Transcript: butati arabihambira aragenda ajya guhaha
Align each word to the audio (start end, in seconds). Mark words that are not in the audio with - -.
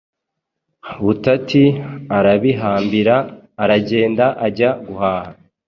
butati 1.03 1.63
arabihambira 2.17 3.15
aragenda 3.63 4.25
ajya 4.45 4.69
guhaha 4.85 5.31